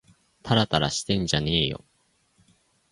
[0.41, 1.85] たらたらしてんじゃねぇよ